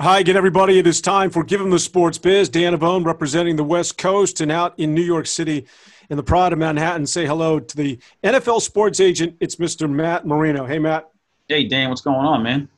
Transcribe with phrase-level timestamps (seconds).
[0.00, 0.78] Hi again, everybody.
[0.78, 2.48] It is time for Give 'em the Sports Biz.
[2.48, 5.66] Dan Avone representing the West Coast and out in New York City
[6.08, 7.06] in the Pride of Manhattan.
[7.06, 9.36] Say hello to the NFL sports agent.
[9.40, 9.90] It's Mr.
[9.90, 10.64] Matt Marino.
[10.64, 11.10] Hey, Matt.
[11.48, 11.90] Hey, Dan.
[11.90, 12.70] What's going on, man?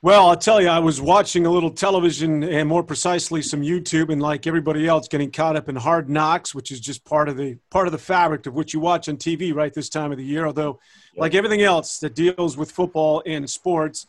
[0.00, 4.10] Well, I'll tell you, I was watching a little television and more precisely some YouTube,
[4.10, 7.36] and like everybody else, getting caught up in Hard Knocks, which is just part of
[7.36, 10.16] the part of the fabric of what you watch on TV right this time of
[10.16, 10.46] the year.
[10.46, 10.80] Although,
[11.14, 14.06] like everything else that deals with football and sports,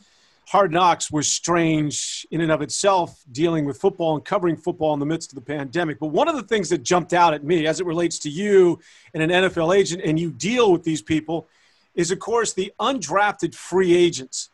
[0.48, 5.00] Hard Knocks was strange in and of itself, dealing with football and covering football in
[5.00, 6.00] the midst of the pandemic.
[6.00, 8.80] But one of the things that jumped out at me as it relates to you
[9.14, 11.48] and an NFL agent, and you deal with these people,
[11.96, 14.50] is of course the undrafted free agents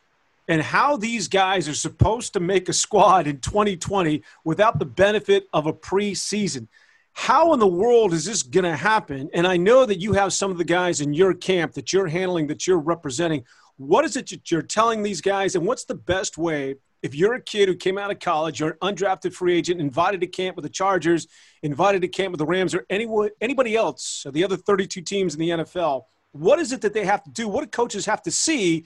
[0.48, 5.48] and how these guys are supposed to make a squad in 2020 without the benefit
[5.54, 6.68] of a preseason.
[7.14, 9.30] How in the world is this going to happen?
[9.34, 12.08] And I know that you have some of the guys in your camp that you're
[12.08, 13.46] handling, that you're representing.
[13.80, 17.36] What is it that you're telling these guys, and what's the best way if you're
[17.36, 20.58] a kid who came out of college, you're an undrafted free agent, invited to camp
[20.58, 21.28] with the Chargers,
[21.64, 25.34] invited to camp with the Rams, or anyone, anybody else, or the other 32 teams
[25.34, 27.48] in the NFL, what is it that they have to do?
[27.48, 28.84] What do coaches have to see,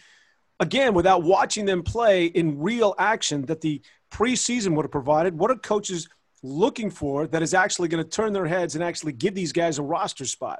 [0.59, 3.81] again, without watching them play in real action that the
[4.11, 5.35] preseason would have provided?
[5.35, 6.07] What are coaches
[6.43, 9.79] looking for that is actually going to turn their heads and actually give these guys
[9.79, 10.59] a roster spot?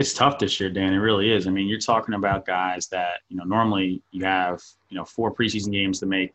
[0.00, 0.94] It's tough this year, Dan.
[0.94, 1.46] It really is.
[1.46, 5.30] I mean, you're talking about guys that you know normally you have you know four
[5.30, 6.32] preseason games to make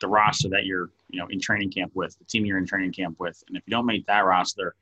[0.00, 2.92] the roster that you're you know in training camp with, the team you're in training
[2.92, 4.76] camp with, and if you don't make that roster,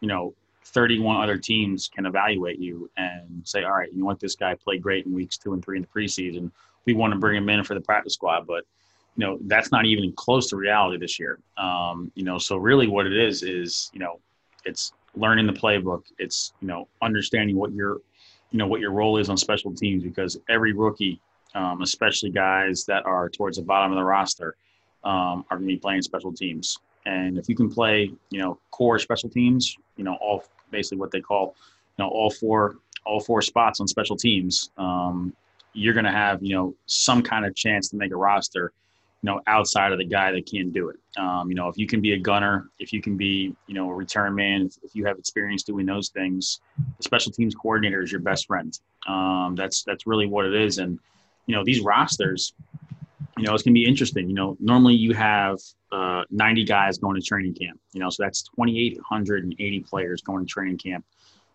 [0.00, 0.34] you know
[0.64, 4.54] 31 other teams can evaluate you and say, all right, you know what, this guy
[4.54, 6.50] played great in weeks two and three in the preseason.
[6.86, 8.64] We want to bring him in for the practice squad, but
[9.14, 11.38] you know that's not even close to reality this year.
[11.58, 14.20] Um, you know, so really what it is is you know
[14.64, 16.04] it's learning the playbook.
[16.18, 17.98] It's you know understanding what your
[18.50, 21.20] you know what your role is on special teams because every rookie,
[21.54, 24.56] um, especially guys that are towards the bottom of the roster,
[25.04, 26.78] um, are going to be playing special teams.
[27.06, 31.10] And if you can play, you know, core special teams, you know, all basically what
[31.10, 31.54] they call,
[31.98, 35.34] you know, all four all four spots on special teams, um,
[35.74, 38.72] you're going to have you know some kind of chance to make a roster
[39.24, 40.98] you know, outside of the guy that can do it.
[41.16, 43.88] Um, you know, if you can be a gunner, if you can be, you know,
[43.88, 46.60] a return man, if, if you have experience doing those things,
[46.98, 48.78] the special teams coordinator is your best friend.
[49.08, 50.76] Um, that's that's really what it is.
[50.76, 50.98] And
[51.46, 52.52] you know, these rosters,
[53.38, 54.28] you know, it's gonna be interesting.
[54.28, 55.58] You know, normally you have
[55.90, 57.80] uh, 90 guys going to training camp.
[57.94, 61.02] You know, so that's 2,880 players going to training camp.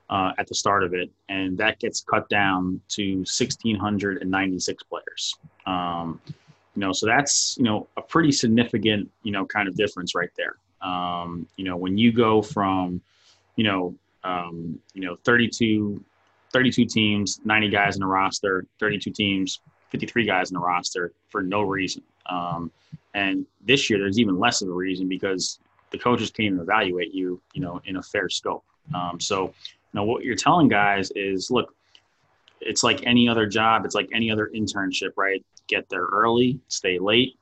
[0.09, 5.35] Uh, at the start of it, and that gets cut down to 1,696 players.
[5.67, 6.19] Um,
[6.75, 10.29] you know, so that's you know a pretty significant you know kind of difference right
[10.37, 10.55] there.
[10.81, 13.01] Um, you know, when you go from
[13.55, 16.03] you know um, you know 32
[16.51, 21.41] 32 teams, 90 guys in a roster, 32 teams, 53 guys in a roster for
[21.41, 22.01] no reason.
[22.27, 22.71] Um,
[23.13, 25.59] and this year, there's even less of a reason because
[25.91, 28.63] the coaches can't even evaluate you, you know, in a fair scope.
[28.93, 29.53] Um, so, you
[29.93, 31.73] know, what you're telling guys is, look,
[32.61, 33.85] it's like any other job.
[33.85, 35.43] It's like any other internship, right?
[35.69, 37.35] Get there early, stay late.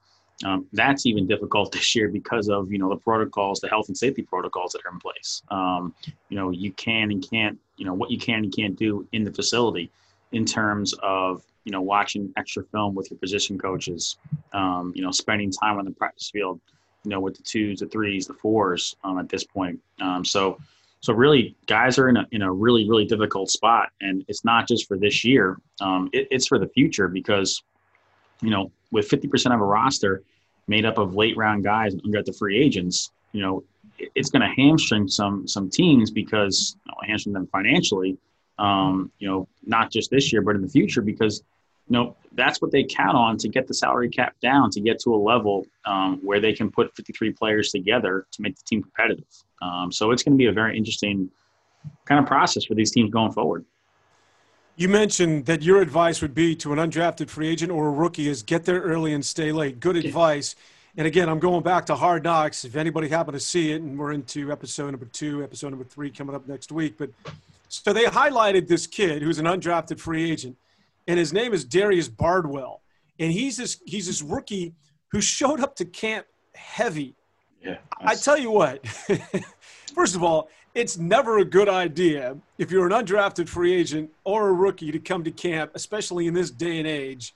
[0.46, 3.98] Um, that's even difficult this year because of you know the protocols, the health and
[3.98, 5.42] safety protocols that are in place.
[5.50, 5.96] Um,
[6.30, 9.24] you know, you can and can't, you know, what you can and can't do in
[9.24, 9.90] the facility
[10.34, 14.18] in terms of you know watching extra film with your position coaches,
[14.54, 16.60] um, you know, spending time on the practice field,
[17.04, 19.80] you know, with the twos, the threes, the fours um, at this point.
[20.02, 20.60] Um, so
[21.02, 24.68] so really, guys are in a in a really really difficult spot, and it's not
[24.68, 25.58] just for this year.
[25.80, 27.64] Um, it, it's for the future because,
[28.42, 30.24] you know, with fifty percent of a roster
[30.68, 33.64] made up of late round guys and got the free agents, you know,
[34.16, 38.18] it's going to hamstring some some teams because you know, hamstring them financially.
[38.60, 41.44] Um, you know, not just this year, but in the future because
[41.90, 45.00] you know, that's what they count on to get the salary cap down to get
[45.00, 48.84] to a level um, where they can put 53 players together to make the team
[48.84, 49.26] competitive.
[49.62, 51.32] Um, so it's going to be a very interesting
[52.06, 53.66] kind of process for these teams going forward.
[54.78, 58.30] You mentioned that your advice would be to an undrafted free agent or a rookie
[58.30, 59.80] is get there early and stay late.
[59.80, 60.56] Good advice.
[60.96, 62.64] And again, I'm going back to Hard Knocks.
[62.64, 66.12] If anybody happened to see it, and we're into episode number two, episode number three
[66.12, 66.96] coming up next week.
[66.98, 67.10] But
[67.70, 70.56] so they highlighted this kid who's an undrafted free agent
[71.08, 72.82] and his name is Darius Bardwell,
[73.18, 74.74] and he's this he's this rookie
[75.12, 77.16] who showed up to camp heavy.
[77.64, 78.86] Yeah, I tell you what.
[79.96, 84.50] first of all, it's never a good idea if you're an undrafted free agent or
[84.50, 87.34] a rookie to come to camp, especially in this day and age,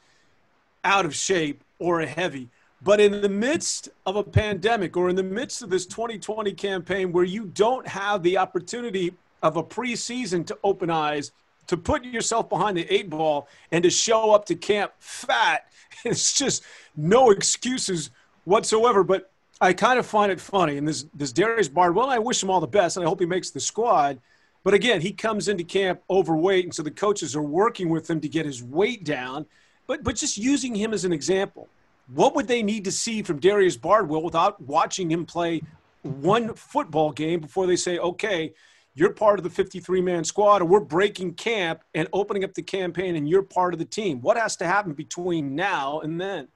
[0.83, 2.49] out of shape or a heavy.
[2.83, 7.11] But in the midst of a pandemic or in the midst of this 2020 campaign
[7.11, 9.11] where you don't have the opportunity
[9.41, 11.31] of a preseason to open eyes,
[11.65, 15.65] to put yourself behind the eight ball and to show up to camp fat.
[16.05, 16.63] It's just
[16.95, 18.11] no excuses
[18.45, 19.03] whatsoever.
[19.03, 19.31] But
[19.61, 20.77] I kind of find it funny.
[20.77, 23.27] And this, this Darius Bardwell, I wish him all the best, and I hope he
[23.27, 24.19] makes the squad.
[24.63, 28.19] But again, he comes into camp overweight, and so the coaches are working with him
[28.21, 29.45] to get his weight down.
[29.85, 31.69] But, but just using him as an example,
[32.13, 35.61] what would they need to see from Darius Bardwell without watching him play
[36.01, 38.53] one football game before they say, okay,
[38.95, 42.63] you're part of the 53 man squad, and we're breaking camp and opening up the
[42.63, 44.21] campaign, and you're part of the team.
[44.21, 46.47] What has to happen between now and then?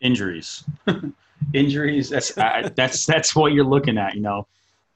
[0.00, 0.64] Injuries.
[1.52, 2.10] Injuries.
[2.10, 4.14] That's I, that's that's what you're looking at.
[4.14, 4.38] You know,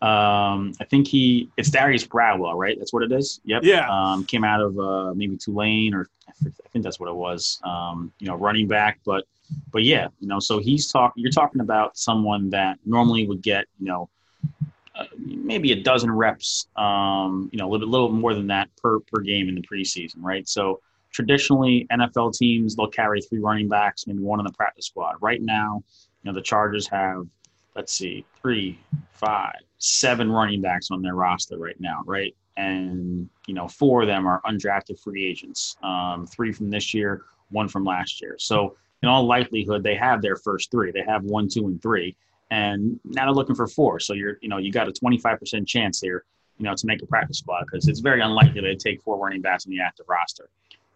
[0.03, 2.77] um, I think he it's Darius Bradwell, right?
[2.79, 3.41] That's what it is.
[3.45, 3.63] Yep.
[3.65, 3.89] Yeah.
[3.89, 7.61] Um, came out of uh, maybe Tulane, or I think that's what it was.
[7.65, 9.25] Um, you know, running back, but
[9.73, 11.23] but yeah, you know, so he's talking.
[11.23, 14.09] You're talking about someone that normally would get you know
[15.19, 19.21] maybe a dozen reps, um, you know, a little, little more than that per, per
[19.21, 20.49] game in the preseason, right?
[20.49, 25.17] So traditionally, NFL teams, they'll carry three running backs, maybe one in the practice squad.
[25.21, 25.83] Right now,
[26.23, 27.27] you know, the Chargers have,
[27.77, 28.79] let's see, three,
[29.13, 32.35] five, seven running backs on their roster right now, right?
[32.57, 37.23] And, you know, four of them are undrafted free agents, um, three from this year,
[37.51, 38.37] one from last year.
[38.39, 40.91] So, in all likelihood, they have their first three.
[40.91, 42.15] They have one, two, and three
[42.51, 44.01] and now they're looking for four.
[44.01, 46.25] So you're, you know, you got a 25% chance here,
[46.59, 49.41] you know, to make a practice squad because it's very unlikely they take four running
[49.41, 50.49] backs in the active roster.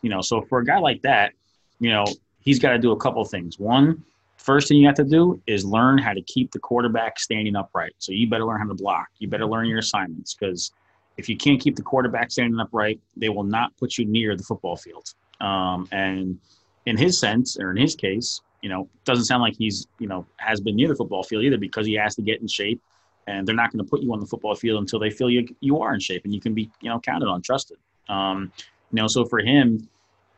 [0.02, 1.32] You know, so for a guy like that,
[1.78, 2.04] you know,
[2.40, 3.58] he's got to do a couple things.
[3.58, 4.04] One,
[4.44, 7.94] first thing you have to do is learn how to keep the quarterback standing upright.
[7.98, 9.08] So you better learn how to block.
[9.18, 10.72] You better learn your assignments because
[11.16, 14.42] if you can't keep the quarterback standing upright, they will not put you near the
[14.42, 15.14] football field.
[15.40, 16.38] Um, and
[16.86, 20.26] in his sense, or in his case, you know, doesn't sound like he's, you know,
[20.36, 22.82] has been near the football field either because he has to get in shape
[23.26, 25.46] and they're not going to put you on the football field until they feel you,
[25.60, 27.78] you are in shape and you can be, you know, counted on, trusted.
[28.08, 28.52] Um,
[28.90, 29.88] you know, so for him,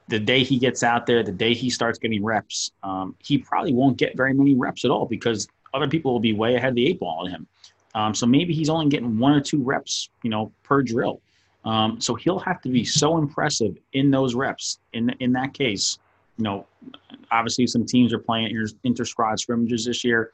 [0.08, 3.72] the day he gets out there, the day he starts getting reps, um, he probably
[3.72, 6.74] won't get very many reps at all because other people will be way ahead of
[6.76, 7.46] the eight ball on him.
[7.94, 11.20] Um, so maybe he's only getting one or two reps, you know, per drill.
[11.64, 14.78] Um, so he'll have to be so impressive in those reps.
[14.92, 15.98] In in that case,
[16.36, 16.66] you know,
[17.32, 18.54] obviously some teams are playing
[18.84, 20.32] inter squad scrimmages this year.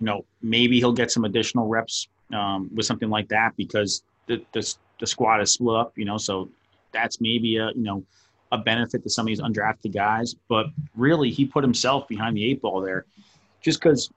[0.00, 4.44] You know, maybe he'll get some additional reps um, with something like that because the,
[4.52, 5.92] the the squad is split up.
[5.96, 6.50] You know, so
[6.92, 8.02] that's maybe a you know
[8.52, 10.36] a benefit to some of these undrafted guys.
[10.48, 13.06] But really, he put himself behind the eight ball there,
[13.60, 14.10] just because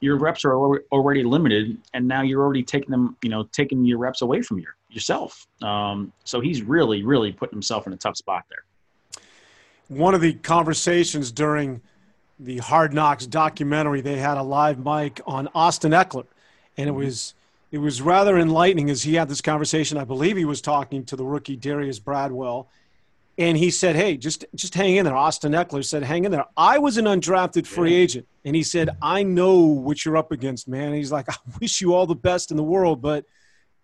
[0.00, 3.98] your reps are already limited, and now you're already taking them, you know, taking your
[3.98, 5.46] reps away from your yourself.
[5.62, 8.64] Um, so he's really, really putting himself in a tough spot there
[9.90, 11.82] one of the conversations during
[12.38, 16.26] the Hard Knocks documentary, they had a live mic on Austin Ekeler,
[16.76, 17.00] and it mm-hmm.
[17.00, 17.34] was
[17.72, 19.98] it was rather enlightening as he had this conversation.
[19.98, 22.66] I believe he was talking to the rookie Darius Bradwell,
[23.40, 26.44] and he said, "Hey, just just hang in there." Austin Ekeler said, "Hang in there."
[26.56, 30.68] I was an undrafted free agent, and he said, "I know what you're up against,
[30.68, 33.24] man." And he's like, "I wish you all the best in the world, but."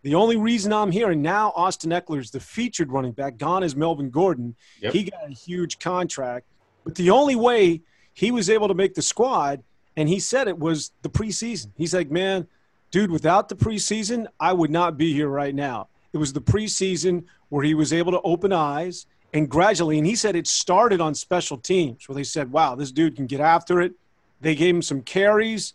[0.02, 3.38] The only reason I'm here, and now Austin Ekeler is the featured running back.
[3.38, 4.54] Gone is Melvin Gordon.
[4.80, 4.92] Yep.
[4.92, 6.46] He got a huge contract.
[6.84, 7.80] But the only way
[8.14, 9.64] he was able to make the squad,
[9.96, 11.72] and he said it was the preseason.
[11.76, 12.46] He's like, man,
[12.92, 15.88] dude, without the preseason, I would not be here right now.
[16.12, 20.14] It was the preseason where he was able to open eyes and gradually, and he
[20.14, 23.80] said it started on special teams where they said, wow, this dude can get after
[23.80, 23.92] it.
[24.40, 25.74] They gave him some carries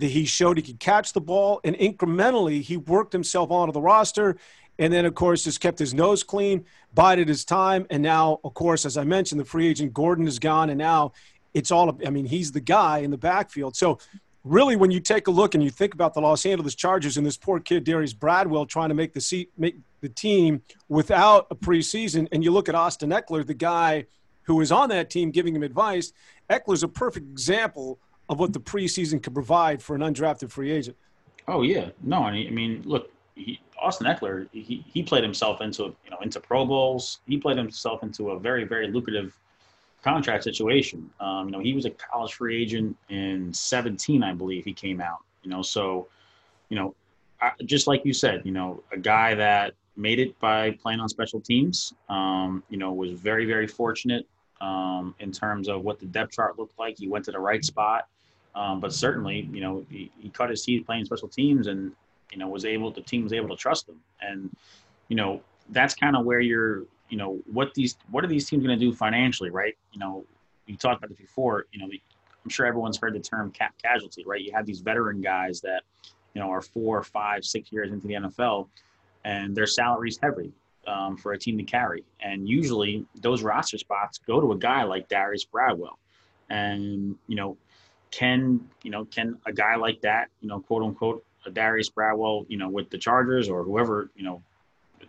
[0.00, 4.36] he showed he could catch the ball, and incrementally he worked himself onto the roster.
[4.78, 7.86] And then, of course, just kept his nose clean, bided his time.
[7.88, 10.68] And now, of course, as I mentioned, the free agent Gordon is gone.
[10.68, 11.12] And now
[11.54, 13.74] it's all, I mean, he's the guy in the backfield.
[13.74, 13.98] So,
[14.46, 17.26] really, when you take a look and you think about the Los Angeles Chargers and
[17.26, 21.56] this poor kid, Darius Bradwell, trying to make the seat, make the team without a
[21.56, 24.06] preseason, and you look at Austin Ekeler, the guy
[24.42, 26.12] who is on that team giving him advice.
[26.48, 27.98] Ekeler's a perfect example
[28.28, 30.96] of what the preseason could provide for an undrafted free agent.
[31.48, 36.10] Oh yeah, no, I mean, look, he, Austin Ekeler, he, he played himself into you
[36.10, 37.20] know into Pro Bowls.
[37.26, 39.36] He played himself into a very very lucrative
[40.06, 41.10] contract situation.
[41.20, 45.00] Um, you know, he was a college free agent in 17, I believe he came
[45.00, 45.18] out.
[45.42, 46.08] You know, so
[46.68, 46.94] you know,
[47.40, 51.08] I, just like you said, you know, a guy that made it by playing on
[51.08, 51.94] special teams.
[52.08, 54.26] Um, you know, was very very fortunate
[54.60, 56.98] um, in terms of what the depth chart looked like.
[56.98, 58.06] He went to the right spot.
[58.56, 61.92] Um, but certainly, you know, he, he cut his teeth playing special teams and,
[62.32, 64.00] you know, was able, the team was able to trust him.
[64.22, 64.50] And,
[65.08, 68.64] you know, that's kind of where you're, you know, what these, what are these teams
[68.64, 69.76] going to do financially, right?
[69.92, 70.24] You know,
[70.66, 74.24] we talked about this before, you know, I'm sure everyone's heard the term cap casualty,
[74.26, 74.40] right?
[74.40, 75.82] You have these veteran guys that,
[76.34, 78.68] you know, are four, five, six years into the NFL
[79.24, 80.52] and their salary's heavy
[80.86, 82.04] um, for a team to carry.
[82.20, 85.98] And usually those roster spots go to a guy like Darius Bradwell.
[86.48, 87.56] And, you know,
[88.10, 92.46] can you know can a guy like that you know quote unquote a Darius Bradwell
[92.48, 94.42] you know with the Chargers or whoever you know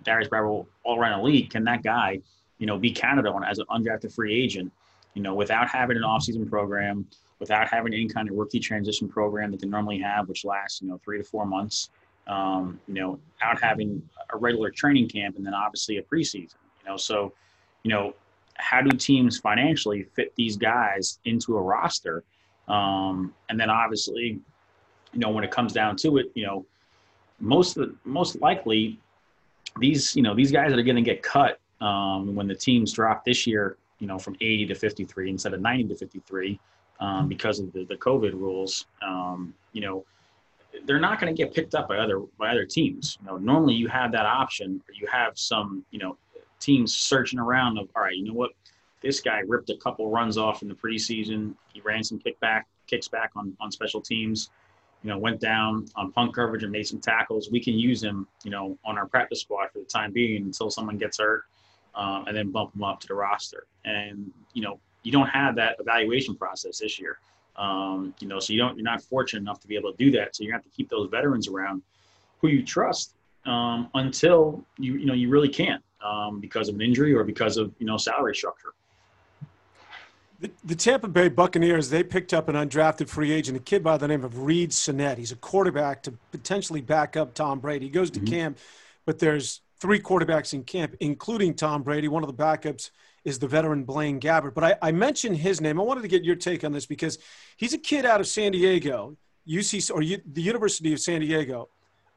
[0.04, 2.20] Darius Bradwell all around the league can that guy
[2.58, 4.72] you know be counted on as an undrafted free agent
[5.14, 7.06] you know without having an offseason program
[7.40, 10.88] without having any kind of rookie transition program that they normally have which lasts you
[10.88, 11.90] know three to four months
[12.28, 14.02] um, you know out having
[14.32, 16.98] a regular training camp and then obviously a preseason you know?
[16.98, 17.34] So
[17.84, 18.14] you know
[18.58, 22.24] how do teams financially fit these guys into a roster?
[22.68, 24.40] Um, and then obviously,
[25.14, 26.66] you know, when it comes down to it, you know,
[27.40, 29.00] most of the, most likely
[29.80, 32.92] these, you know, these guys that are going to get cut um, when the teams
[32.92, 36.60] drop this year, you know, from 80 to 53 instead of 90 to 53
[37.00, 37.28] um, mm-hmm.
[37.28, 40.06] because of the, the COVID rules, um, you know,
[40.86, 43.18] they're not going to get picked up by other by other teams.
[43.22, 46.18] You know, normally you have that option, or you have some, you know,
[46.60, 48.52] teams searching around of, all right, you know what,
[49.02, 51.56] this guy ripped a couple runs off in the preseason.
[51.74, 54.50] He ran some kickback kicks back on on special teams.
[55.08, 57.50] You know, went down on punt coverage and made some tackles.
[57.50, 60.70] We can use him, you know, on our practice squad for the time being until
[60.70, 61.46] someone gets hurt,
[61.96, 63.68] um, and then bump him up to the roster.
[63.86, 67.20] And you know, you don't have that evaluation process this year.
[67.56, 70.12] Um, you know, so you don't you're not fortunate enough to be able to do
[70.12, 70.36] that.
[70.36, 71.84] So you have to keep those veterans around
[72.42, 76.82] who you trust um, until you you know you really can't um, because of an
[76.82, 78.74] injury or because of you know salary structure.
[80.40, 83.98] The, the, Tampa Bay Buccaneers, they picked up an undrafted free agent, a kid by
[83.98, 85.18] the name of Reid Sinnett.
[85.18, 87.88] He's a quarterback to potentially back up Tom Brady.
[87.88, 88.34] He goes to mm-hmm.
[88.34, 88.58] camp,
[89.06, 92.08] but there's three quarterbacks in camp, including Tom Brady.
[92.08, 92.92] One of the backups
[93.26, 94.54] is the veteran Blaine Gabbert.
[94.54, 95.80] But I, I mentioned his name.
[95.80, 97.18] I wanted to get your take on this because
[97.58, 99.18] he's a kid out of San Diego,
[99.48, 101.70] UC or U, the University of San Diego,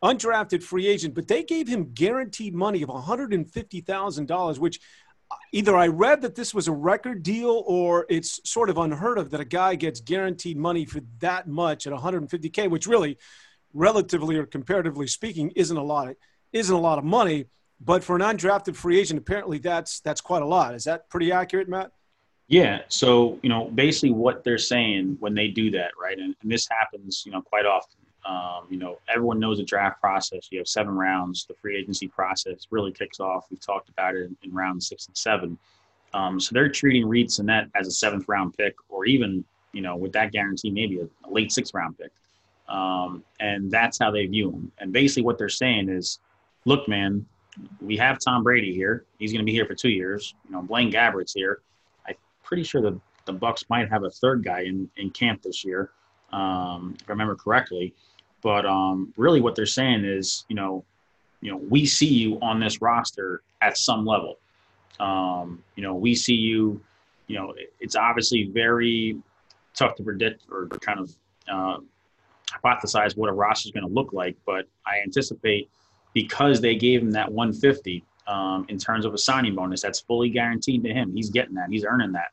[0.04, 1.14] undrafted free agent.
[1.14, 4.80] But they gave him guaranteed money of $150,000, which
[5.52, 9.30] either I read that this was a record deal or it's sort of unheard of
[9.30, 13.18] that a guy gets guaranteed money for that much at 150k, which really,
[13.72, 16.14] relatively or comparatively speaking, isn't a lot.
[16.52, 17.46] Isn't a lot of money,
[17.80, 20.74] but for an undrafted free agent, apparently that's that's quite a lot.
[20.74, 21.92] Is that pretty accurate, Matt?
[22.48, 22.80] Yeah.
[22.88, 26.18] So you know, basically what they're saying when they do that, right?
[26.18, 28.00] And, and this happens, you know, quite often.
[28.24, 30.48] Um, you know, everyone knows the draft process.
[30.50, 31.46] You have seven rounds.
[31.46, 33.46] The free agency process really kicks off.
[33.50, 35.58] We've talked about it in, in round six and seven.
[36.12, 39.96] Um, so they're treating Reid Sinnett as a seventh round pick, or even, you know,
[39.96, 42.10] with that guarantee, maybe a, a late sixth round pick.
[42.68, 44.72] Um, and that's how they view him.
[44.78, 46.18] And basically, what they're saying is,
[46.64, 47.24] look, man,
[47.80, 49.04] we have Tom Brady here.
[49.18, 50.34] He's going to be here for two years.
[50.46, 51.62] You know, Blaine Gabbert's here.
[52.06, 55.64] I'm pretty sure the the Bucs might have a third guy in in camp this
[55.64, 55.90] year,
[56.32, 57.94] um, if I remember correctly.
[58.42, 60.84] But um, really, what they're saying is, you know,
[61.40, 64.38] you know, we see you on this roster at some level.
[64.98, 66.80] Um, you know, we see you.
[67.26, 69.16] You know, it's obviously very
[69.74, 71.14] tough to predict or kind of
[71.48, 71.76] uh,
[72.64, 74.36] hypothesize what a roster is going to look like.
[74.44, 75.70] But I anticipate
[76.12, 80.28] because they gave him that 150 um, in terms of a signing bonus, that's fully
[80.28, 81.12] guaranteed to him.
[81.14, 81.68] He's getting that.
[81.70, 82.32] He's earning that.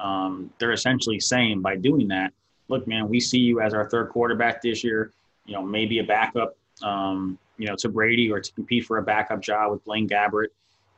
[0.00, 2.32] Um, they're essentially saying by doing that,
[2.68, 5.12] look, man, we see you as our third quarterback this year
[5.48, 9.02] you know, maybe a backup, um, you know, to Brady or to compete for a
[9.02, 10.48] backup job with Blaine Gabbert.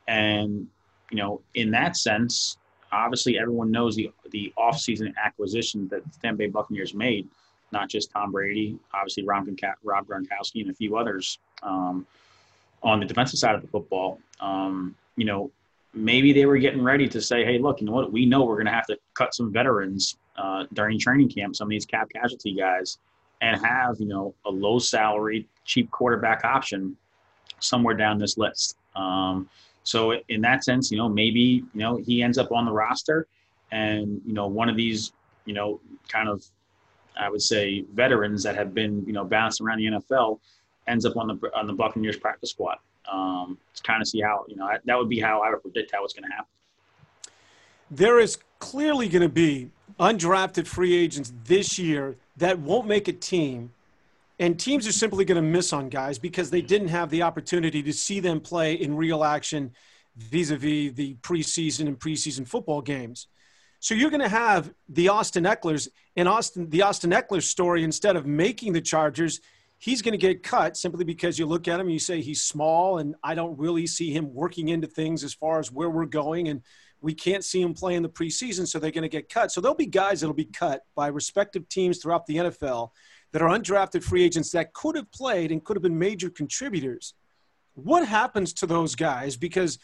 [0.08, 0.66] And,
[1.10, 2.58] you know, in that sense,
[2.92, 7.28] obviously everyone knows the the offseason acquisition that the Tampa Bay Buccaneers made,
[7.70, 9.48] not just Tom Brady, obviously Rob,
[9.84, 12.04] Rob Gronkowski and a few others um,
[12.82, 14.18] on the defensive side of the football.
[14.40, 15.52] Um, you know,
[15.94, 18.12] maybe they were getting ready to say, hey, look, you know what?
[18.12, 21.66] We know we're going to have to cut some veterans uh, during training camp, some
[21.66, 22.98] of these cap casualty guys
[23.40, 26.96] and have you know a low salary, cheap quarterback option
[27.58, 28.76] somewhere down this list.
[28.96, 29.48] Um,
[29.82, 33.26] so in that sense, you know, maybe you know he ends up on the roster,
[33.72, 35.12] and you know one of these
[35.44, 36.44] you know kind of
[37.18, 40.38] I would say veterans that have been you know bounced around the NFL
[40.86, 42.78] ends up on the on the Buccaneers practice squad.
[43.10, 45.92] Um, to kind of see how you know that would be how I would predict
[45.92, 46.50] how it's going to happen.
[47.90, 53.12] There is clearly going to be undrafted free agents this year that won't make a
[53.12, 53.70] team
[54.40, 57.82] and teams are simply going to miss on guys because they didn't have the opportunity
[57.82, 59.70] to see them play in real action
[60.16, 63.28] vis-a-vis the preseason and preseason football games.
[63.80, 68.16] So you're going to have the Austin Ekeler's and Austin the Austin Ekeler story instead
[68.16, 69.40] of making the Chargers,
[69.78, 72.42] he's going to get cut simply because you look at him and you say he's
[72.42, 76.06] small and I don't really see him working into things as far as where we're
[76.06, 76.62] going and
[77.02, 79.50] we can't see them play in the preseason so they're going to get cut.
[79.50, 82.90] So there'll be guys that'll be cut by respective teams throughout the NFL
[83.32, 87.14] that are undrafted free agents that could have played and could have been major contributors.
[87.74, 89.36] What happens to those guys?
[89.36, 89.78] Because,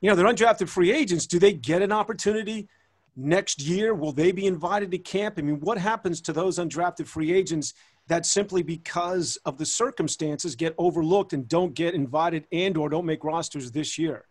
[0.00, 1.26] you know, they're undrafted free agents.
[1.26, 2.68] Do they get an opportunity
[3.16, 3.94] next year?
[3.94, 5.36] Will they be invited to camp?
[5.38, 7.74] I mean, what happens to those undrafted free agents
[8.06, 13.06] that simply because of the circumstances get overlooked and don't get invited and or don't
[13.06, 14.26] make rosters this year?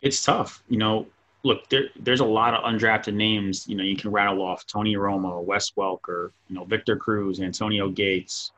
[0.00, 0.62] It's tough.
[0.68, 1.06] You know,
[1.46, 3.66] look, there, there's a lot of undrafted names.
[3.68, 7.88] You know, you can rattle off Tony Romo, Wes Welker, you know, Victor Cruz, Antonio
[7.88, 8.50] Gates.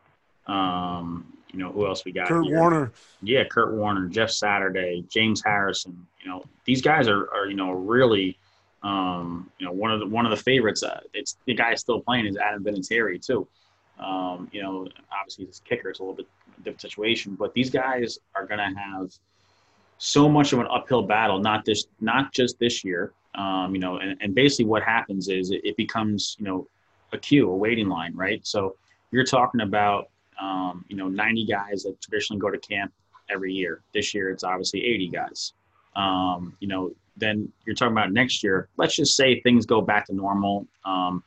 [0.47, 2.29] Um, you know, who else we got?
[2.29, 2.59] Kurt here?
[2.59, 2.93] Warner.
[3.23, 6.07] Yeah, Kurt Warner, Jeff Saturday, James Harrison.
[6.23, 8.39] You know, these guys are, are you know really,
[8.83, 10.83] um, you know, one of the one of the favorites.
[10.83, 13.47] Uh, it's the guy still playing is Adam Vinatieri too.
[13.99, 16.29] Um, you know, obviously this kicker is a little bit
[16.59, 19.13] different situation, but these guys are going to have
[19.99, 23.13] so much of an uphill battle, not this, not just this year.
[23.35, 26.67] Um, you know, and, and basically what happens is it, it, becomes, you know,
[27.13, 28.45] a queue, a waiting line, right?
[28.45, 28.77] So
[29.11, 30.09] you're talking about,
[30.41, 32.93] um, you know, 90 guys that traditionally go to camp
[33.31, 33.83] every year.
[33.93, 35.53] This year, it's obviously 80 guys.
[35.95, 38.69] Um, you know, then you're talking about next year.
[38.77, 40.67] Let's just say things go back to normal.
[40.85, 41.23] Um,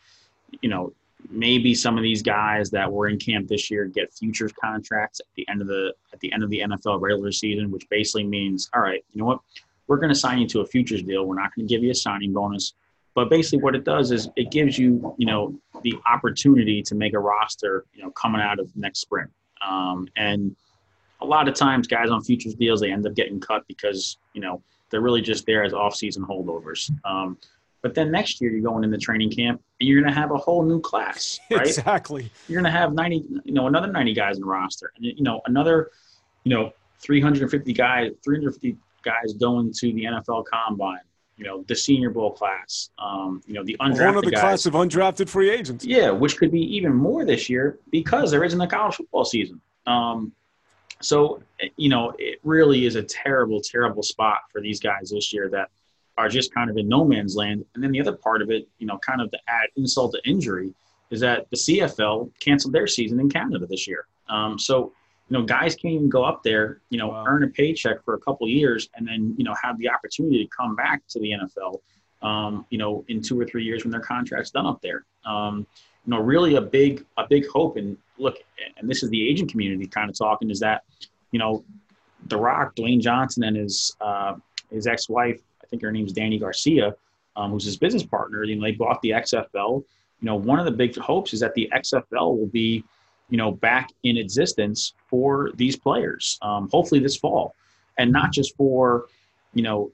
[0.62, 0.94] you know,
[1.32, 5.28] maybe some of these guys that were in camp this year get futures contracts at
[5.36, 8.70] the end of the at the end of the NFL regular season, which basically means,
[8.76, 9.40] all right, you know what,
[9.88, 11.26] we're going to sign you to a futures deal.
[11.26, 12.74] We're not going to give you a signing bonus,
[13.16, 17.14] but basically what it does is it gives you, you know, the opportunity to make
[17.14, 19.28] a roster, you know, coming out of next spring.
[19.66, 20.56] Um, and
[21.22, 24.42] a lot of times, guys on futures deals they end up getting cut because you
[24.42, 26.92] know they're really just there as off-season holdovers.
[27.06, 27.38] Um,
[27.82, 30.32] but then next year you're going in the training camp and you're going to have
[30.32, 31.66] a whole new class, right?
[31.66, 32.30] Exactly.
[32.48, 35.24] You're going to have 90, you know, another 90 guys in the roster, and you
[35.24, 35.92] know another,
[36.44, 41.00] you know, 350 guys, 350 guys going to the NFL Combine.
[41.38, 42.92] You know, the Senior Bowl class.
[43.00, 44.42] Um, you know, the undrafted one of the guys.
[44.42, 45.84] class of undrafted free agents.
[45.84, 49.60] Yeah, which could be even more this year because there isn't a college football season.
[49.88, 50.34] Um,
[51.02, 51.42] so,
[51.78, 55.70] you know, it really is a terrible, terrible spot for these guys this year that
[56.18, 57.66] are just kind of in no man's land.
[57.74, 60.30] And then the other part of it, you know, kind of to add insult to
[60.30, 60.74] injury,
[61.10, 64.06] is that the CFL canceled their season in Canada this year.
[64.30, 64.94] Um, so,
[65.30, 67.26] you know, guys can't even go up there, you know, wow.
[67.28, 70.50] earn a paycheck for a couple years, and then you know have the opportunity to
[70.50, 71.80] come back to the NFL,
[72.22, 75.06] um, you know, in two or three years when their contract's done up there.
[75.26, 75.66] Um,
[76.06, 77.78] you know, really a big a big hope.
[77.78, 78.38] And look,
[78.78, 80.84] and this is the agent community kind of talking is that,
[81.32, 81.64] you know,
[82.28, 84.36] The Rock, Dwayne Johnson, and his uh,
[84.70, 86.94] his ex-wife think her name's Dany Garcia,
[87.36, 88.44] um, who's his business partner.
[88.44, 89.84] You know, they bought the XFL.
[90.20, 92.84] You know, one of the big hopes is that the XFL will be,
[93.30, 96.38] you know, back in existence for these players.
[96.44, 97.56] Um, hopefully this fall,
[97.98, 99.08] and not just for,
[99.54, 99.92] you know,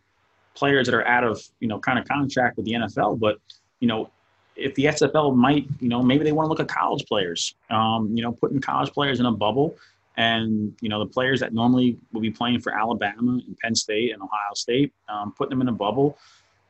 [0.56, 3.38] players that are out of you know kind of contract with the NFL, but
[3.80, 4.10] you know,
[4.56, 7.54] if the XFL might, you know, maybe they want to look at college players.
[7.70, 9.78] Um, you know, putting college players in a bubble
[10.18, 14.14] and you know the players that normally will be playing for Alabama and Penn State
[14.14, 16.18] and Ohio State, um, putting them in a bubble,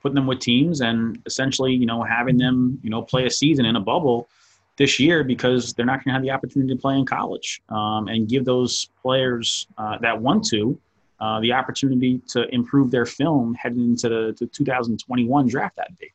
[0.01, 3.65] putting them with teams, and essentially you know having them you know play a season
[3.65, 4.27] in a bubble
[4.75, 8.07] this year because they're not going to have the opportunity to play in college, um,
[8.07, 10.79] and give those players uh, that want to
[11.19, 16.11] uh, the opportunity to improve their film heading into the, the 2021 draft that day.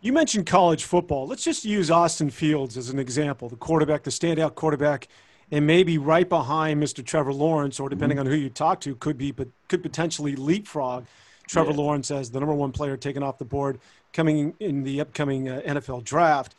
[0.00, 1.26] You mentioned college football.
[1.26, 5.08] Let's just use Austin Fields as an example, the quarterback, the standout quarterback
[5.52, 7.04] and maybe right behind Mr.
[7.04, 8.26] Trevor Lawrence, or depending mm-hmm.
[8.26, 11.04] on who you talk to, could be, but could potentially leapfrog
[11.46, 11.76] Trevor yeah.
[11.76, 13.78] Lawrence as the number one player taken off the board
[14.14, 16.54] coming in the upcoming uh, NFL draft.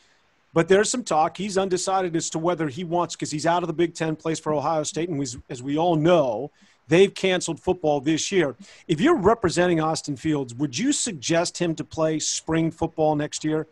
[0.54, 1.38] But there's some talk.
[1.38, 4.40] He's undecided as to whether he wants, because he's out of the Big Ten, plays
[4.40, 6.52] for Ohio State, and as we all know,
[6.88, 8.56] they've canceled football this year.
[8.88, 13.66] If you're representing Austin Fields, would you suggest him to play spring football next year?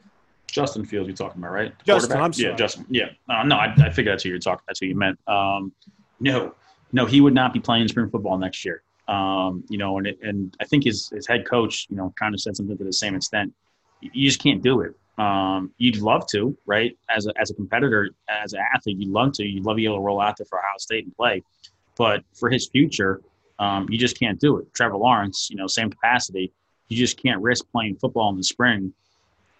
[0.52, 1.78] Justin Fields you're talking about, right?
[1.80, 2.50] The Justin, I'm sorry.
[2.50, 2.86] Yeah, Justin.
[2.90, 3.10] Yeah.
[3.30, 4.64] Uh, no, I, I figured that's who you're talking.
[4.68, 5.20] That's who you meant.
[5.28, 5.72] Um,
[6.20, 6.54] no,
[6.92, 8.84] no, he would not be playing spring football next year.
[9.08, 12.34] Um, you know, and it, and I think his his head coach, you know, kind
[12.34, 13.54] of said something to the same extent.
[14.02, 14.96] You just can't do it.
[15.18, 16.98] Um, you'd love to, right?
[17.16, 19.46] As a, as a competitor, as an athlete, you'd love to.
[19.46, 21.44] You'd love to be able to roll out there for Ohio State and play.
[21.98, 23.22] But for his future,
[23.60, 24.74] um, you just can't do it.
[24.74, 26.52] Trevor Lawrence, you know, same capacity.
[26.88, 28.94] You just can't risk playing football in the spring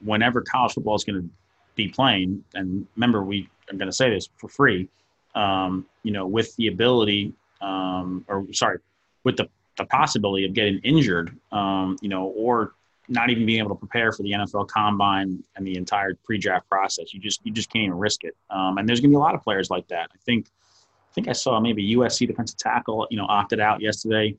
[0.04, 1.30] whenever college football is going to
[1.76, 2.44] be playing.
[2.54, 4.88] And remember, we I'm going to say this for free.
[5.34, 8.80] Um, you know, with the ability, um, or sorry,
[9.24, 12.74] with the the possibility of getting injured, um, you know, or
[13.08, 17.14] not even being able to prepare for the NFL Combine and the entire pre-draft process.
[17.14, 18.36] You just you just can't even risk it.
[18.50, 20.10] Um, and there's going to be a lot of players like that.
[20.14, 24.36] I think I think I saw maybe USC defensive tackle, you know, opted out yesterday.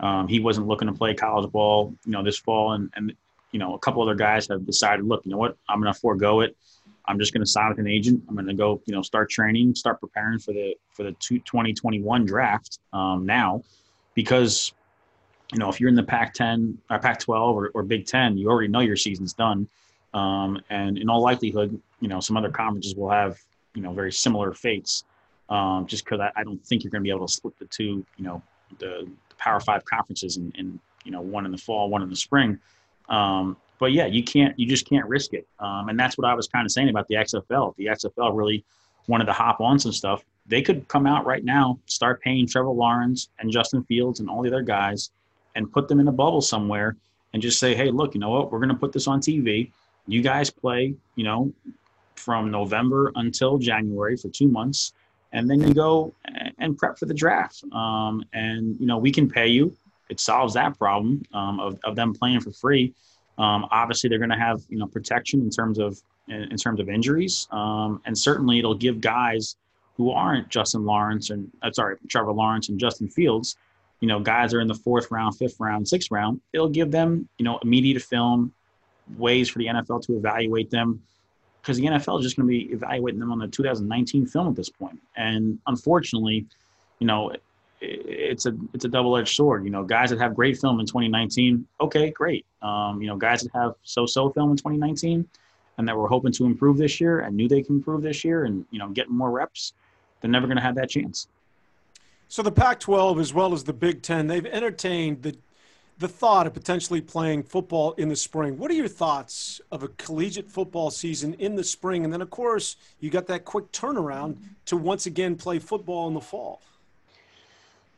[0.00, 3.14] Um, he wasn't looking to play college ball, you know, this fall, and and
[3.52, 5.98] you know, a couple other guys have decided, look, you know what, I'm going to
[5.98, 6.56] forego it.
[7.08, 8.24] I'm just going to sign with an agent.
[8.28, 12.26] I'm going to go, you know, start training, start preparing for the for the 2021
[12.26, 13.62] draft um, now,
[14.14, 14.72] because
[15.52, 18.48] you know, if you're in the Pac-10 or uh, Pac-12 or, or Big Ten, you
[18.48, 19.68] already know your season's done.
[20.12, 23.38] Um, and in all likelihood, you know, some other conferences will have,
[23.74, 25.04] you know, very similar fates.
[25.48, 27.66] Um, just because I, I, don't think you're going to be able to split the
[27.66, 28.42] two, you know,
[28.80, 32.10] the, the Power Five conferences in, in, you know, one in the fall, one in
[32.10, 32.58] the spring.
[33.08, 35.46] Um, but yeah, you can't, you just can't risk it.
[35.58, 37.76] Um, and that's what I was kind of saying about the XFL.
[37.76, 38.64] The XFL really
[39.06, 42.70] wanted to hop on some stuff, they could come out right now, start paying Trevor
[42.70, 45.10] Lawrence and Justin Fields and all the other guys
[45.54, 46.96] and put them in a bubble somewhere
[47.32, 48.52] and just say, hey, look, you know what?
[48.52, 49.70] We're going to put this on TV.
[50.06, 51.52] You guys play, you know,
[52.14, 54.92] from November until January for two months.
[55.32, 56.14] And then you go
[56.58, 57.64] and prep for the draft.
[57.72, 59.76] Um, and, you know, we can pay you.
[60.08, 62.94] It solves that problem um, of, of them playing for free.
[63.38, 66.80] Um, obviously, they're going to have, you know, protection in terms of in, in terms
[66.80, 67.48] of injuries.
[67.50, 69.56] Um, and certainly it'll give guys
[69.96, 73.56] who aren't Justin Lawrence and, uh, sorry, Trevor Lawrence and Justin Fields–
[74.00, 77.28] you know, guys are in the fourth round, fifth round, sixth round, it'll give them,
[77.38, 78.52] you know, immediate film,
[79.16, 81.02] ways for the NFL to evaluate them
[81.62, 84.56] because the NFL is just going to be evaluating them on the 2019 film at
[84.56, 85.00] this point.
[85.16, 86.46] And unfortunately,
[86.98, 87.32] you know,
[87.80, 89.64] it's a it's a double-edged sword.
[89.64, 92.46] You know, guys that have great film in 2019, okay, great.
[92.62, 95.28] Um, you know, guys that have so-so film in 2019
[95.78, 98.44] and that we're hoping to improve this year and knew they can improve this year
[98.44, 99.74] and you know get more reps,
[100.20, 101.28] they're never going to have that chance.
[102.28, 105.36] So the Pac-12 as well as the Big Ten, they've entertained the
[105.98, 108.58] the thought of potentially playing football in the spring.
[108.58, 112.04] What are your thoughts of a collegiate football season in the spring?
[112.04, 114.36] And then, of course, you got that quick turnaround
[114.66, 116.60] to once again play football in the fall.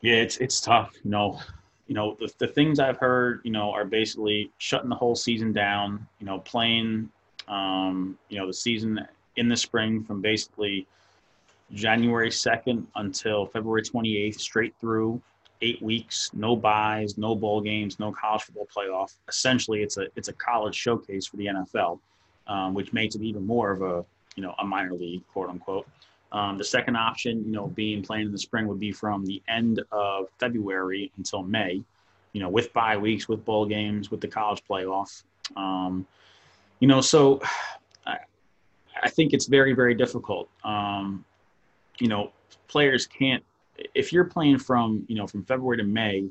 [0.00, 0.94] Yeah, it's it's tough.
[1.02, 1.40] You know,
[1.86, 5.52] you know the, the things I've heard, you know, are basically shutting the whole season
[5.52, 6.06] down.
[6.20, 7.10] You know, playing,
[7.48, 9.00] um, you know, the season
[9.36, 10.86] in the spring from basically
[11.72, 15.20] January 2nd until February 28th, straight through
[15.60, 19.14] eight weeks, no byes, no bowl games, no college football playoff.
[19.28, 21.98] Essentially, it's a it's a college showcase for the NFL,
[22.46, 24.04] um, which makes it even more of a
[24.36, 25.86] you know a minor league, quote unquote.
[26.32, 29.42] Um, the second option, you know, being playing in the spring would be from the
[29.48, 31.82] end of February until May,
[32.32, 35.22] you know, with bye weeks, with bowl games, with the college playoff.
[35.56, 36.06] Um,
[36.80, 37.40] you know, so
[38.06, 38.18] I,
[39.02, 40.50] I think it's very, very difficult.
[40.64, 41.24] Um,
[41.98, 42.32] you know,
[42.68, 43.42] players can't
[43.94, 46.28] if you're playing from you know from February to May,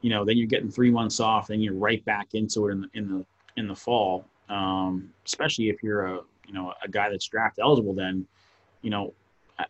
[0.00, 2.80] you know, then you're getting three months off, then you're right back into it in
[2.82, 3.26] the in the
[3.56, 4.26] in the fall.
[4.48, 8.26] Um, especially if you're a you know a guy that's draft eligible, then
[8.82, 9.14] you know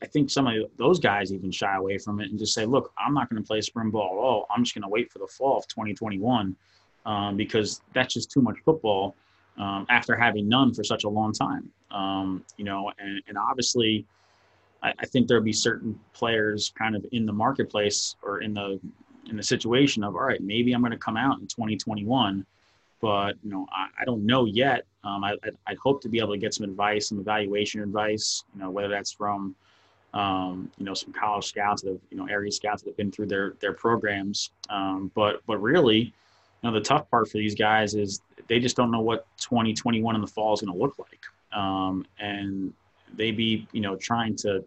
[0.01, 2.93] I think some of those guys even shy away from it and just say, look,
[2.99, 4.47] I'm not going to play spring ball at all.
[4.51, 6.57] I'm just going to wait for the fall of 2021
[7.05, 9.15] um, because that's just too much football
[9.59, 11.71] um, after having none for such a long time.
[11.91, 14.07] Um, you know, and, and obviously
[14.83, 18.81] I, I think there'll be certain players kind of in the marketplace or in the
[19.31, 22.45] in the situation of all right, maybe I'm going to come out in 2021,
[23.01, 24.85] but you know I, I don't know yet.
[25.05, 28.45] Um, I, I hope to be able to get some advice, some evaluation advice.
[28.55, 29.55] You know whether that's from
[30.15, 33.11] um, you know some college scouts that have you know area scouts that have been
[33.11, 34.51] through their their programs.
[34.71, 36.13] Um, but but really, you
[36.63, 40.21] know the tough part for these guys is they just don't know what 2021 in
[40.21, 41.59] the fall is going to look like.
[41.59, 42.73] Um, and
[43.15, 44.65] they be you know trying to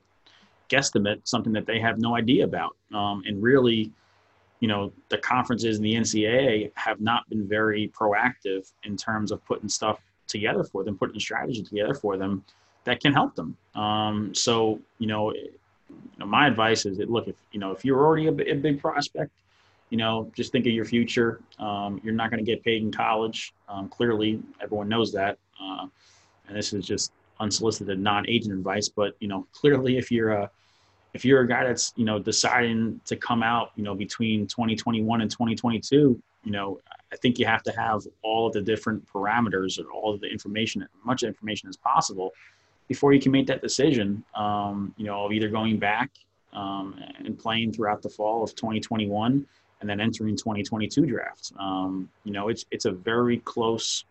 [0.70, 3.92] guesstimate something that they have no idea about um, and really
[4.60, 9.44] you know the conferences and the ncaa have not been very proactive in terms of
[9.46, 12.44] putting stuff together for them putting strategy together for them
[12.86, 13.58] that can help them.
[13.76, 15.52] Um, so you know, you
[16.18, 18.80] know my advice is that look if you know if you're already a, a big
[18.80, 19.32] prospect
[19.90, 21.42] you know just think of your future.
[21.60, 23.54] Um, you're not going to get paid in college.
[23.70, 25.38] Um, clearly everyone knows that.
[25.62, 25.88] Uh,
[26.48, 30.50] and this is just unsolicited non-agent advice, but you know, clearly if you're a
[31.14, 35.22] if you're a guy that's you know deciding to come out you know between 2021
[35.22, 36.78] and 2022 you know
[37.14, 40.28] i think you have to have all of the different parameters or all of the
[40.28, 42.32] information as much information as possible
[42.88, 46.10] before you can make that decision um, you know of either going back
[46.54, 49.46] um, and playing throughout the fall of 2021
[49.82, 54.06] and then entering 2022 draft um, you know it's it's a very close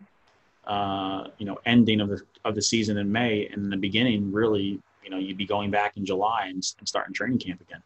[0.67, 4.31] uh, you know ending of the of the season in may and in the beginning
[4.31, 7.81] really you know you'd be going back in July and, and starting training camp again.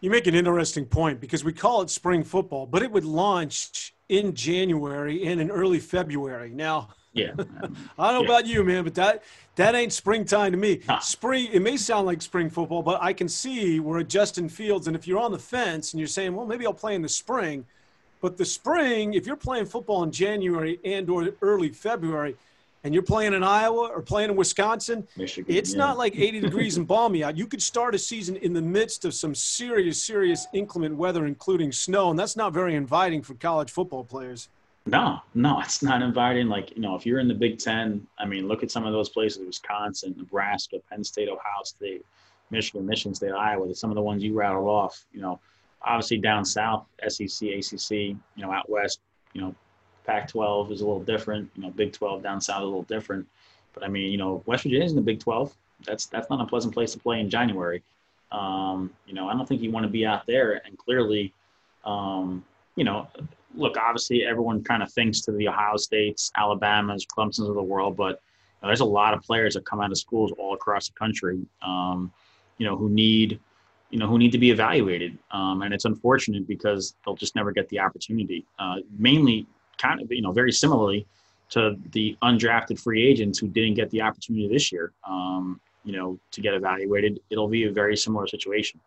[0.00, 3.92] You make an interesting point because we call it spring football, but it would launch
[4.08, 6.50] in January and in early February.
[6.50, 7.32] Now, yeah,
[7.98, 8.38] I don't know yeah.
[8.38, 9.22] about you, man, but that
[9.56, 10.80] that ain't springtime to me.
[11.00, 14.86] Spring, it may sound like spring football, but I can see we're at Justin Fields,
[14.86, 17.08] and if you're on the fence and you're saying, well, maybe I'll play in the
[17.08, 17.64] spring,
[18.20, 22.36] but the spring, if you're playing football in January and or early February,
[22.84, 25.78] and you're playing in Iowa or playing in Wisconsin, Michigan, it's yeah.
[25.78, 27.36] not like 80 degrees and balmy out.
[27.36, 31.72] You could start a season in the midst of some serious, serious inclement weather, including
[31.72, 34.48] snow, and that's not very inviting for college football players.
[34.88, 36.48] No, no, it's not inviting.
[36.48, 38.92] Like, you know, if you're in the Big Ten, I mean, look at some of
[38.94, 42.06] those places Wisconsin, Nebraska, Penn State, Ohio State,
[42.50, 45.40] Michigan, Michigan State, Iowa, some of the ones you rattled off, you know,
[45.82, 49.00] obviously down south, SEC, ACC, you know, out west,
[49.34, 49.54] you know,
[50.06, 51.50] Pac-12 is a little different.
[51.54, 53.26] You know, Big 12 down south a little different.
[53.74, 55.54] But I mean, you know, West Virginia is in the Big 12.
[55.84, 57.82] That's that's not a pleasant place to play in January.
[58.32, 60.62] Um, you know, I don't think you want to be out there.
[60.64, 61.34] And clearly,
[61.84, 62.42] um,
[62.74, 63.06] you know,
[63.54, 67.96] look, obviously everyone kind of thinks to the Ohio States, Alabamas, Clemson's of the world,
[67.96, 68.20] but
[68.62, 72.12] there's a lot of players that come out of schools all across the country, um,
[72.58, 73.38] you know, who need,
[73.90, 75.16] you know, who need to be evaluated.
[75.30, 78.44] Um, and it's unfortunate because they'll just never get the opportunity.
[78.58, 79.46] Uh, mainly
[79.78, 81.06] kind of, you know, very similarly
[81.50, 86.18] to the undrafted free agents who didn't get the opportunity this year, um, you know,
[86.32, 87.20] to get evaluated.
[87.30, 88.80] It'll be a very similar situation.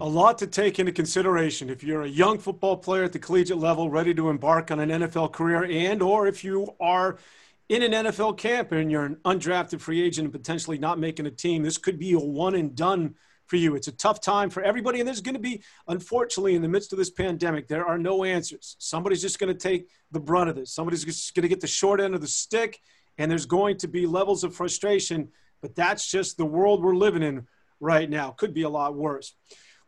[0.00, 3.58] A lot to take into consideration if you're a young football player at the collegiate
[3.58, 7.18] level ready to embark on an NFL career and or if you are
[7.68, 11.30] in an NFL camp and you're an undrafted free agent and potentially not making a
[11.30, 13.14] team, this could be a one and done
[13.46, 13.74] for you.
[13.74, 14.98] It's a tough time for everybody.
[14.98, 18.24] And there's going to be, unfortunately, in the midst of this pandemic, there are no
[18.24, 18.76] answers.
[18.78, 20.74] Somebody's just going to take the brunt of this.
[20.74, 22.80] Somebody's just going to get the short end of the stick.
[23.18, 25.28] And there's going to be levels of frustration.
[25.60, 27.46] But that's just the world we're living in
[27.78, 28.30] right now.
[28.30, 29.34] Could be a lot worse.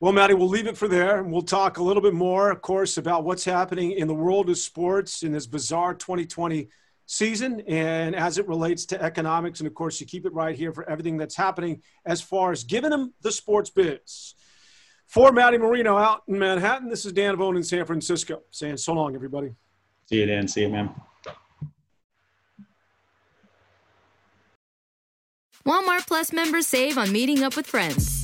[0.05, 1.21] Well, Maddie, we'll leave it for there.
[1.21, 4.51] And we'll talk a little bit more, of course, about what's happening in the world
[4.51, 6.69] of sports in this bizarre 2020
[7.07, 9.61] season and as it relates to economics.
[9.61, 12.65] And of course, you keep it right here for everything that's happening as far as
[12.65, 14.35] giving them the sports biz.
[15.07, 18.93] For Matty Marino out in Manhattan, this is Dan Vone in San Francisco saying so
[18.93, 19.55] long, everybody.
[20.11, 20.47] See you, Dan.
[20.49, 20.91] See you, man.
[25.65, 28.24] Walmart Plus members save on meeting up with friends.